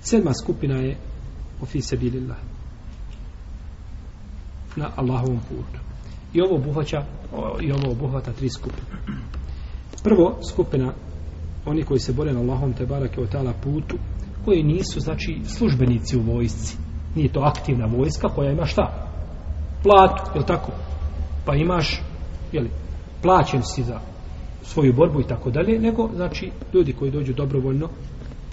Sedma 0.00 0.32
skupina 0.42 0.74
je 0.74 0.96
ofi 1.62 1.80
bilillah. 2.00 2.36
Na 4.76 4.90
Allahovom 4.96 5.40
putu. 5.48 5.80
I 6.32 6.40
ovo 6.40 6.56
obuhvaća 6.56 7.04
i 7.60 7.72
ovo 7.72 7.92
obuhvata 7.92 8.32
tri 8.32 8.48
skupine. 8.50 8.88
Prvo 10.02 10.38
skupina 10.50 10.92
oni 11.66 11.82
koji 11.82 12.00
se 12.00 12.12
bore 12.12 12.32
na 12.32 12.40
Allahom 12.40 12.72
te 12.72 12.86
barake 12.86 13.20
o 13.20 13.26
tala 13.26 13.52
putu 13.52 13.96
koji 14.44 14.62
nisu 14.62 15.00
znači 15.00 15.40
službenici 15.44 16.16
u 16.16 16.22
vojsci. 16.22 16.76
Nije 17.14 17.32
to 17.32 17.40
aktivna 17.40 17.86
vojska 17.86 18.28
koja 18.28 18.52
ima 18.52 18.66
šta? 18.66 19.06
Platu, 19.82 20.38
je 20.38 20.46
tako? 20.46 20.72
Pa 21.44 21.54
imaš, 21.54 22.02
je 22.52 22.60
li, 22.60 22.70
plaćen 23.22 23.62
si 23.62 23.82
za 23.82 24.00
svoju 24.62 24.92
borbu 24.92 25.20
i 25.20 25.26
tako 25.26 25.50
dalje, 25.50 25.78
nego 25.78 26.10
znači 26.14 26.50
ljudi 26.74 26.92
koji 26.92 27.10
dođu 27.10 27.32
dobrovoljno 27.32 27.88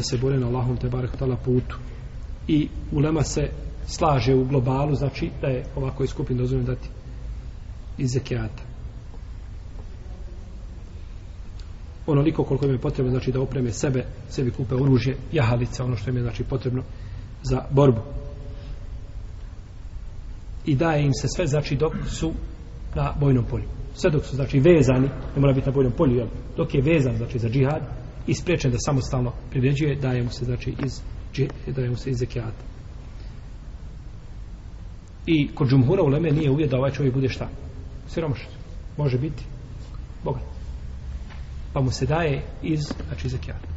da 0.00 0.04
se 0.04 0.18
bore 0.18 0.38
na 0.38 0.46
Allahom 0.46 0.76
te 0.76 0.88
barek 0.88 1.16
tala 1.16 1.36
putu. 1.36 1.76
I 2.48 2.68
ulema 2.92 3.22
se 3.22 3.50
slaže 3.86 4.34
u 4.34 4.44
globalu 4.44 4.94
znači 4.94 5.30
da 5.40 5.46
je 5.46 5.64
ovako 5.76 6.04
iskupin 6.04 6.36
dozvoljeno 6.36 6.66
dati 6.66 6.88
iz 7.98 8.10
zekijata. 8.12 8.62
Onoliko 12.06 12.44
koliko 12.44 12.66
im 12.66 12.72
je 12.72 12.78
potrebno 12.78 13.10
znači 13.10 13.32
da 13.32 13.40
opreme 13.40 13.72
sebe 13.72 14.04
sebi 14.28 14.50
kupe 14.50 14.74
oružje, 14.74 15.16
jahalice 15.32 15.82
ono 15.82 15.96
što 15.96 16.10
im 16.10 16.16
je 16.16 16.22
znači 16.22 16.44
potrebno 16.44 16.82
za 17.42 17.64
borbu. 17.70 18.00
I 20.66 20.76
daje 20.76 21.04
im 21.04 21.12
se 21.12 21.28
sve 21.28 21.46
znači 21.46 21.76
dok 21.76 21.92
su 22.06 22.32
na 22.94 23.14
bojnom 23.20 23.44
polju. 23.44 23.68
Sve 23.94 24.10
dok 24.10 24.24
su 24.24 24.36
znači 24.36 24.60
vezani 24.60 25.08
ne 25.34 25.40
mora 25.40 25.52
biti 25.52 25.66
na 25.66 25.72
bojnom 25.72 25.92
polju 25.92 26.16
jel? 26.16 26.28
dok 26.56 26.74
je 26.74 26.82
vezan 26.82 27.16
znači 27.16 27.38
za 27.38 27.48
džihad 27.48 27.82
i 28.26 28.34
spriječen 28.34 28.70
da 28.70 28.78
samostalno 28.78 29.32
privređuje 29.50 29.96
daje 29.96 30.22
mu 30.22 30.30
se 30.30 30.44
znači 30.44 30.74
iz 30.84 31.00
daje 31.66 31.90
mu 31.90 31.96
se 31.96 32.10
iz 32.10 32.16
zekijata. 32.18 32.64
I 35.26 35.48
kod 35.54 35.68
džumhura 35.68 36.02
uleme 36.02 36.30
nije 36.30 36.50
uvjet 36.50 36.70
da 36.70 36.76
ovaj 36.76 36.90
čovjek 36.90 37.14
bude 37.14 37.28
šta? 37.28 37.48
Siromašan. 38.08 38.50
Može 38.96 39.18
biti 39.18 39.44
bogat. 40.24 40.42
Pa 41.72 41.80
mu 41.80 41.90
se 41.90 42.06
daje 42.06 42.42
iz 42.62 42.80
znači 43.08 43.28
zekijata. 43.28 43.68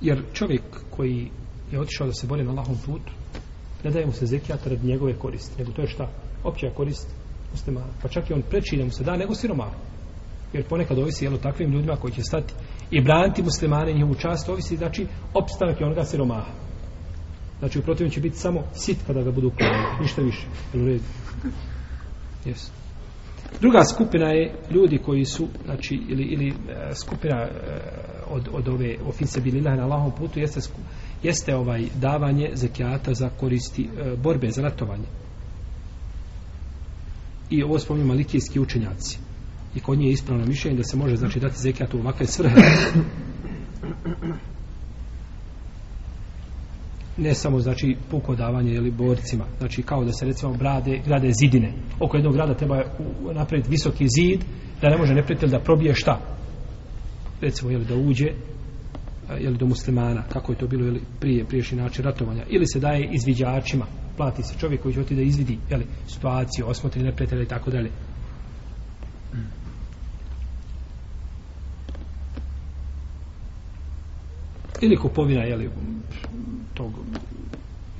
Jer 0.00 0.22
čovjek 0.32 0.62
koji 0.90 1.30
je 1.72 1.80
otišao 1.80 2.06
da 2.06 2.12
se 2.12 2.26
bori 2.26 2.44
na 2.44 2.50
Allahom 2.50 2.76
putu 2.86 3.12
ne 3.84 3.90
daje 3.90 4.06
mu 4.06 4.12
se 4.12 4.26
zekijat 4.26 4.66
radi 4.66 4.86
njegove 4.86 5.18
koristi 5.18 5.58
nego 5.58 5.72
to 5.72 5.82
je 5.82 5.88
šta? 5.88 6.08
opća 6.44 6.70
korist 6.76 7.08
muslimana 7.52 7.92
pa 8.02 8.08
čak 8.08 8.30
i 8.30 8.32
on 8.32 8.42
preči 8.42 8.76
da 8.76 8.84
mu 8.84 8.90
se 8.90 9.04
da 9.04 9.16
nego 9.16 9.34
siromanu. 9.34 9.78
jer 10.52 10.64
ponekad 10.64 10.98
ovisi 10.98 11.24
jedno 11.24 11.38
takvim 11.38 11.72
ljudima 11.72 11.96
koji 11.96 12.12
će 12.12 12.22
stati 12.22 12.54
i 12.90 13.00
braniti 13.00 13.42
muslimane 13.42 13.92
njihovu 13.92 14.14
čast 14.14 14.48
ovisi 14.48 14.76
znači 14.76 15.06
opstanak 15.34 15.80
i 15.80 15.84
onoga 15.84 16.04
siromaha 16.04 16.52
znači 17.58 17.78
u 17.78 17.82
protivnom 17.82 18.10
će 18.10 18.20
biti 18.20 18.36
samo 18.36 18.62
sit 18.72 18.98
kada 19.06 19.22
ga 19.22 19.30
budu 19.30 19.50
klanjali 19.50 20.02
ništa 20.02 20.22
više 20.22 20.46
u 20.74 20.78
redu 20.78 21.04
yes. 22.46 22.70
druga 23.60 23.84
skupina 23.94 24.26
je 24.26 24.54
ljudi 24.70 24.98
koji 24.98 25.24
su 25.24 25.48
znači 25.64 25.94
ili, 26.08 26.22
ili 26.22 26.48
e, 26.48 26.94
skupina 26.94 27.36
e, 27.36 27.50
od, 28.30 28.48
od 28.52 28.68
ove 28.68 28.96
ofice 29.06 29.40
bilina 29.40 29.76
na 29.76 29.82
Allahom 29.82 30.12
putu 30.18 30.40
jeste, 30.40 30.60
jeste 31.22 31.56
ovaj 31.56 31.86
davanje 32.00 32.50
zekijata 32.54 33.14
za 33.14 33.28
koristi 33.28 33.82
e, 33.82 34.16
borbe 34.16 34.50
za 34.50 34.62
ratovanje. 34.62 35.06
I 37.50 37.62
ovo 37.62 37.78
spominju 37.78 38.06
malikijski 38.06 38.60
učenjaci. 38.60 39.18
I 39.74 39.80
kod 39.80 39.98
nje 39.98 40.06
je 40.06 40.12
ispravno 40.12 40.46
mišljenje 40.46 40.76
da 40.76 40.84
se 40.84 40.96
može 40.96 41.16
znači 41.16 41.40
dati 41.40 41.58
zekijat 41.58 41.94
u 41.94 41.98
ovakve 41.98 42.26
svrhe. 42.26 42.54
Ne 47.16 47.34
samo 47.34 47.60
znači 47.60 47.96
puko 48.10 48.34
davanje 48.34 48.72
ili 48.72 48.90
borcima. 48.90 49.44
Znači 49.58 49.82
kao 49.82 50.04
da 50.04 50.12
se 50.12 50.26
recimo 50.26 50.54
brade, 50.54 51.00
grade 51.06 51.30
zidine. 51.40 51.72
Oko 52.00 52.16
jednog 52.16 52.34
grada 52.34 52.54
treba 52.54 52.82
napraviti 53.34 53.70
visoki 53.70 54.06
zid 54.08 54.44
da 54.82 54.88
ne 54.88 54.98
može 54.98 55.14
neprijatelj 55.14 55.50
da 55.50 55.60
probije 55.60 55.94
šta? 55.94 56.20
Recimo 57.40 57.70
jeli 57.70 57.84
da 57.84 57.94
uđe 57.94 58.26
jeli 59.36 59.58
do 59.58 59.66
muslimana 59.66 60.22
kako 60.22 60.52
je 60.52 60.58
to 60.58 60.66
bilo 60.66 60.84
jeli, 60.84 61.00
prije 61.20 61.44
priješnji 61.44 61.78
način 61.78 62.04
ratovanja. 62.04 62.44
Ili 62.48 62.66
se 62.66 62.80
daje 62.80 63.08
izviđačima. 63.12 63.86
Plati 64.16 64.42
se 64.42 64.58
čovjek 64.58 64.82
koji 64.82 64.94
će 64.94 65.00
oti 65.00 65.14
da 65.14 65.22
izvidi 65.22 65.58
jeli, 65.70 65.86
situaciju, 66.06 66.66
osmotri 66.66 67.02
neprijatelja 67.02 67.42
i 67.42 67.48
tako 67.48 67.70
dalje. 67.70 67.90
Ili 74.80 74.96
kupovina 74.96 75.42
jeli, 75.42 75.70
tog 76.74 76.92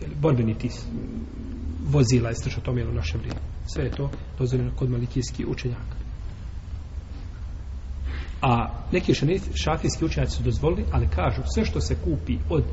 jeli, 0.00 0.14
borbeni 0.20 0.54
tis 0.54 0.86
vozila 1.88 2.28
jeste 2.28 2.50
što 2.50 2.60
tome 2.60 2.80
je 2.80 2.88
u 2.88 2.92
naše 2.92 3.18
vrijeme. 3.18 3.40
Sve 3.66 3.84
je 3.84 3.90
to 3.90 4.10
dozvoljeno 4.38 4.70
kod 4.76 4.90
malikijskih 4.90 5.48
učenjaka 5.48 6.07
a 8.42 8.68
neki 8.92 9.12
šafijski 9.54 10.04
učenjaci 10.04 10.36
su 10.36 10.42
dozvolili 10.42 10.84
ali 10.92 11.08
kažu 11.08 11.42
sve 11.54 11.64
što 11.64 11.80
se 11.80 11.96
kupi 12.04 12.38
od 12.50 12.64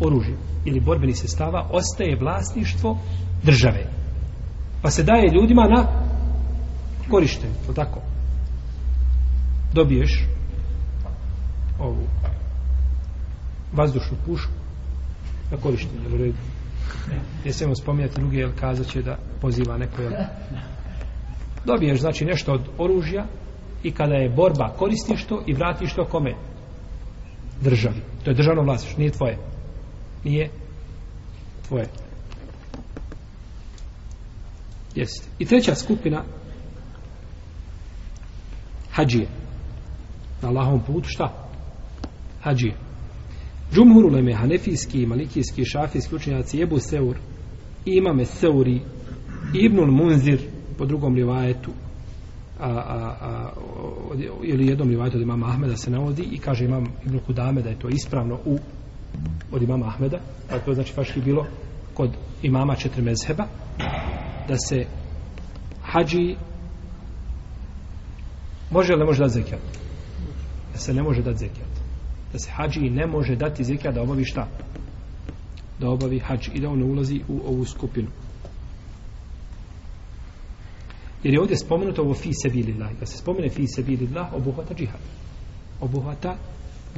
oružja 0.00 0.36
ili 0.64 0.80
borbeni 0.80 1.14
sestava 1.14 1.68
ostaje 1.70 2.16
vlasništvo 2.16 2.98
države. 3.42 3.86
Pa 4.82 4.90
se 4.90 5.02
daje 5.02 5.30
ljudima 5.34 5.62
na 5.62 5.86
korištenje 7.10 7.54
to 7.66 7.72
tako? 7.72 8.00
Dobiješ 9.72 10.24
ovu 11.78 12.06
vazdušnu 13.72 14.16
pušku 14.26 14.52
na 15.50 15.56
korištenje 15.56 16.08
u 16.14 16.16
redu? 16.16 16.38
Ne 17.44 17.52
smijemo 17.52 17.74
spominjati 17.74 18.20
druge 18.20 18.36
jer 18.36 18.50
kazat 18.60 18.86
će 18.86 19.02
da 19.02 19.18
poziva 19.40 19.78
neko 19.78 20.02
jel 20.02 20.12
dobiješ 21.70 22.00
znači 22.00 22.24
nešto 22.24 22.52
od 22.52 22.60
oružja 22.78 23.26
i 23.82 23.90
kada 23.90 24.14
je 24.14 24.28
borba 24.28 24.74
koristiš 24.78 25.24
to 25.24 25.42
i 25.46 25.54
vratiš 25.54 25.94
to 25.94 26.04
kome? 26.04 26.34
Državi. 27.62 28.00
To 28.24 28.30
je 28.30 28.34
državno 28.34 28.62
vlasništvo 28.62 28.98
nije 28.98 29.10
tvoje. 29.10 29.38
Nije 30.24 30.50
tvoje. 31.68 31.88
Jeste. 34.94 35.28
I 35.38 35.44
treća 35.44 35.74
skupina 35.74 36.24
hađije. 38.92 39.28
Na 40.42 40.48
Allahovom 40.48 40.80
putu 40.86 41.08
šta? 41.08 41.48
Hađije. 42.42 42.74
Džumhur 43.72 44.04
uleme, 44.04 44.34
hanefijski, 44.34 45.06
malikijski, 45.06 45.64
šafijski 45.64 46.14
učenjaci, 46.14 46.62
Ebu 46.62 46.78
Seur, 46.78 47.18
imame 47.84 48.24
Seuri, 48.24 48.80
Ibnul 49.54 49.92
Munzir, 49.92 50.40
po 50.78 50.86
drugom 50.86 51.14
rivajetu, 51.14 51.70
a, 52.60 52.68
a, 52.68 53.16
a, 53.20 53.50
ili 54.42 54.66
jednom 54.66 54.88
rivajetu 54.88 55.16
od 55.16 55.22
imama 55.22 55.46
Ahmeda 55.46 55.76
se 55.76 55.90
navodi 55.90 56.22
i 56.32 56.38
kaže 56.38 56.64
imam 56.64 56.86
Ibn 57.04 57.18
Kudame 57.26 57.62
da 57.62 57.68
je 57.68 57.78
to 57.78 57.88
ispravno 57.88 58.38
u 58.44 58.58
od 59.52 59.62
imama 59.62 59.86
Ahmeda, 59.86 60.18
a 60.50 60.58
to 60.58 60.74
znači 60.74 60.92
faški 60.92 61.20
bilo 61.20 61.46
kod 61.94 62.10
imama 62.42 62.74
četiri 62.74 63.02
mezheba, 63.02 63.44
da 64.48 64.56
se 64.56 64.86
hađi 65.82 66.36
može 68.70 68.92
ili 68.92 69.00
ne 69.00 69.06
može 69.06 69.18
dati 69.18 69.34
zekijat? 69.34 69.60
Da 70.72 70.78
se 70.78 70.94
ne 70.94 71.02
može 71.02 71.22
dati 71.22 71.38
zekijat 71.38 71.88
da 72.32 72.38
se 72.38 72.50
hađi 72.50 72.80
ne 72.80 73.06
može 73.06 73.36
dati 73.36 73.64
zekijat 73.64 73.94
da 73.94 74.02
obavi 74.02 74.24
šta? 74.24 74.48
Da 75.80 75.90
obavi 75.90 76.18
hađ 76.18 76.48
i 76.54 76.60
da 76.60 76.68
on 76.68 76.82
ulazi 76.82 77.20
u 77.28 77.40
ovu 77.46 77.64
skupinu. 77.64 78.08
Jer 81.22 81.34
je 81.34 81.40
ovdje 81.40 81.56
spomenuto 81.56 82.02
ovo 82.02 82.14
fi 82.14 82.30
se 82.32 82.48
bili 82.48 82.74
Da 83.00 83.06
se 83.06 83.18
spomene 83.18 83.48
fi 83.48 83.66
se 83.66 83.82
bili 83.82 84.08
obuhvata 84.32 84.74
džihad. 84.74 85.00
Obuhvata 85.80 86.36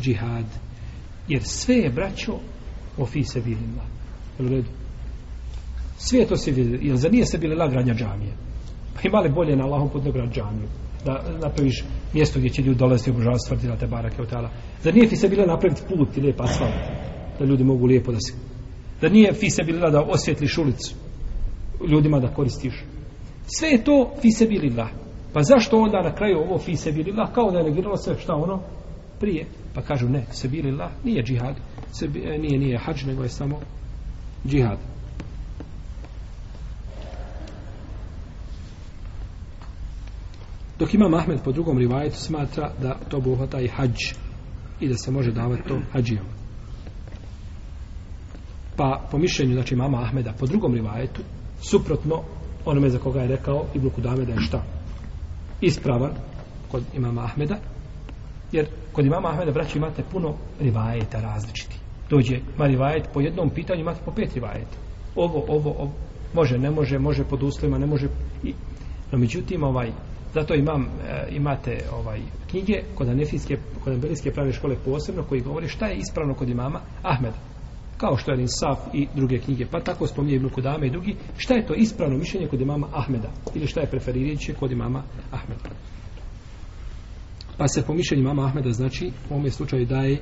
džihad. 0.00 0.44
Jer 1.28 1.42
sve 1.44 1.74
je 1.74 1.90
braćo 1.90 2.32
o 2.98 3.06
fi 3.06 3.24
se 3.24 3.40
bili. 3.40 3.60
Sve 5.98 6.18
je 6.18 6.26
to 6.26 6.36
se 6.36 6.52
bili 6.52 6.86
Jer 6.86 6.96
za 6.96 7.08
nije 7.08 7.26
se 7.26 7.38
bili 7.38 7.54
lah 7.54 7.70
gradnja 7.70 7.94
džamije. 7.94 8.32
Pa 8.94 9.00
imali 9.04 9.28
bolje 9.28 9.56
na 9.56 9.64
Allahom 9.64 9.88
put 9.88 10.04
nego 10.04 10.18
džamiju 10.18 10.68
da 11.04 11.24
napraviš 11.42 11.84
mjesto 12.14 12.38
gdje 12.38 12.50
će 12.50 12.62
ljudi 12.62 12.78
dolaziti 12.78 13.10
obožavati 13.10 13.44
stvrti 13.46 13.66
na 13.66 13.76
te 13.76 13.86
barake 13.86 14.22
od 14.22 14.30
tala. 14.30 14.50
Zar 14.82 14.94
nije 14.94 15.08
fi 15.08 15.16
se 15.16 15.28
bila 15.28 15.46
napraviti 15.46 15.82
put 15.88 16.16
i 16.16 16.20
lijep 16.20 16.40
asfalt 16.40 16.74
da 17.38 17.44
ljudi 17.44 17.64
mogu 17.64 17.86
lijepo 17.86 18.12
da 18.12 18.18
se 18.20 18.32
da 19.00 19.08
nije 19.08 19.32
fi 19.32 19.50
se 19.50 19.62
da 19.92 20.02
osvjetliš 20.02 20.58
ulicu 20.58 20.94
ljudima 21.88 22.20
da 22.20 22.34
koristiš 22.34 22.84
sve 23.58 23.68
je 23.68 23.84
to 23.84 24.10
fi 24.20 24.30
se 24.30 24.46
pa 25.32 25.42
zašto 25.42 25.78
onda 25.78 26.02
na 26.02 26.14
kraju 26.14 26.38
ovo 26.38 26.58
fi 26.58 26.76
se 26.76 26.90
kao 27.34 27.50
da 27.50 27.58
je 27.58 27.64
negiralo 27.64 27.96
sve 27.96 28.18
šta 28.18 28.34
ono 28.34 28.60
prije. 29.20 29.46
Pa 29.74 29.82
kažu 29.82 30.08
ne 30.08 30.24
se 30.30 30.48
nije 31.04 31.22
džihad. 31.22 31.54
Se, 31.92 32.06
e, 32.06 32.38
nije 32.38 32.58
nije 32.58 32.78
hađ 32.78 33.04
nego 33.04 33.22
je 33.22 33.28
samo 33.28 33.60
džihad. 34.46 34.78
Dok 40.78 40.94
ima 40.94 41.18
Ahmed 41.18 41.40
po 41.44 41.52
drugom 41.52 41.78
rivajetu 41.78 42.16
smatra 42.16 42.72
da 42.82 42.98
to 43.08 43.16
obuhvata 43.16 43.60
i 43.60 43.68
hađ 43.68 43.96
i 44.80 44.88
da 44.88 44.96
se 44.96 45.10
može 45.10 45.32
davati 45.32 45.62
to 45.68 45.78
hađijom. 45.92 46.26
Pa 48.76 49.08
po 49.10 49.18
mišljenju 49.18 49.54
znači 49.54 49.76
mama 49.76 50.02
Ahmeda 50.02 50.32
po 50.38 50.46
drugom 50.46 50.74
rivajetu 50.74 51.20
suprotno 51.70 52.22
onome 52.70 52.90
za 52.90 52.98
koga 52.98 53.20
je 53.20 53.28
rekao 53.28 53.64
Ibn 53.74 53.90
Kudame 53.90 54.24
da 54.24 54.32
je 54.32 54.40
šta? 54.40 54.62
Ispravan 55.60 56.12
kod 56.70 56.82
imama 56.94 57.24
Ahmeda 57.24 57.56
jer 58.52 58.66
kod 58.92 59.06
imama 59.06 59.28
Ahmeda 59.28 59.52
braći 59.52 59.78
imate 59.78 60.02
puno 60.12 60.34
rivajeta 60.60 61.20
različiti. 61.20 61.76
Dođe 62.10 62.40
ima 62.56 62.66
rivajet 62.66 63.08
po 63.12 63.20
jednom 63.20 63.50
pitanju 63.50 63.80
imate 63.80 64.00
po 64.04 64.10
pet 64.10 64.34
rivajeta. 64.34 64.76
Ovo, 65.16 65.44
ovo, 65.48 65.70
ovo 65.70 65.92
može, 66.34 66.58
ne 66.58 66.70
može, 66.70 66.98
može 66.98 67.24
pod 67.24 67.42
uslovima 67.42 67.78
ne 67.78 67.86
može. 67.86 68.06
I, 68.42 68.54
no 69.12 69.18
međutim 69.18 69.62
ovaj 69.62 69.90
zato 70.34 70.54
imam, 70.54 70.82
e, 70.82 71.26
imate 71.30 71.78
ovaj 71.92 72.20
knjige 72.50 72.82
kod 72.94 73.08
anefijske 73.08 73.56
kod 73.84 73.92
anbelijske 73.92 74.32
pravne 74.32 74.52
škole 74.52 74.76
posebno 74.84 75.22
koji 75.22 75.40
govori 75.40 75.68
šta 75.68 75.86
je 75.86 75.96
ispravno 75.96 76.34
kod 76.34 76.48
imama 76.48 76.80
Ahmeda 77.02 77.36
kao 78.00 78.16
što 78.16 78.32
je 78.32 78.46
Saf 78.48 78.78
i 78.92 79.08
druge 79.14 79.38
knjige, 79.38 79.66
pa 79.70 79.80
tako 79.80 80.06
spominje 80.06 80.36
Ibn 80.36 80.48
Kudame 80.48 80.86
i 80.86 80.90
drugi, 80.90 81.16
šta 81.36 81.54
je 81.54 81.66
to 81.66 81.74
ispravno 81.74 82.18
mišljenje 82.18 82.46
kod 82.46 82.60
imama 82.60 82.88
Ahmeda, 82.92 83.30
ili 83.54 83.66
šta 83.66 83.80
je 83.80 83.90
preferirajuće 83.90 84.54
kod 84.54 84.72
imama 84.72 85.02
Ahmeda. 85.30 85.70
Pa 87.56 87.68
se 87.68 87.82
po 87.82 87.94
mišljenju 87.94 88.22
imama 88.22 88.46
Ahmeda, 88.46 88.72
znači, 88.72 89.12
u 89.30 89.34
ovom 89.34 89.50
slučaju 89.50 89.86
daje 89.86 90.18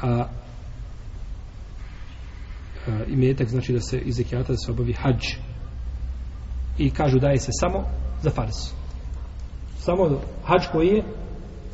a, 0.00 0.08
a, 0.08 0.28
imetak, 3.08 3.48
znači 3.48 3.72
da 3.72 3.80
se 3.80 3.98
iz 3.98 4.16
zekijata 4.16 4.52
da 4.52 4.56
se 4.56 4.72
obavi 4.72 4.92
hađ. 4.92 5.24
I 6.78 6.90
kažu 6.90 7.18
daje 7.18 7.38
se 7.38 7.50
samo 7.60 7.84
za 8.22 8.30
farz. 8.30 8.56
Samo 9.78 10.20
hađ 10.44 10.62
koji 10.72 10.88
je 10.88 11.02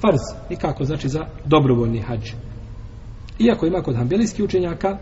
farz. 0.01 0.21
nikako 0.51 0.85
znači, 0.85 1.09
za 1.09 1.27
dobrovoljni 1.45 2.01
hađ. 2.01 2.33
Iako 3.39 3.67
ima 3.67 3.83
kod 3.83 3.97
hambelijskih 3.97 4.45
učenjaka 4.45 4.99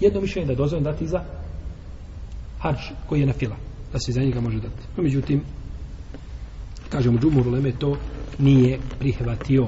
jedno 0.00 0.20
mišljenje 0.20 0.48
da 0.48 0.54
dozvoljeno 0.54 0.90
dati 0.90 1.06
za 1.06 1.24
hađ 2.58 2.76
koji 3.08 3.20
je 3.20 3.26
na 3.26 3.32
fila. 3.32 3.56
Da 3.92 3.98
se 3.98 4.12
za 4.12 4.20
njega 4.20 4.40
može 4.40 4.56
dati. 4.56 4.82
No, 4.96 5.02
međutim, 5.02 5.42
kažemo, 6.88 7.18
džumur 7.18 7.48
uleme 7.48 7.72
to 7.72 7.96
nije 8.38 8.78
prihvatio. 8.98 9.66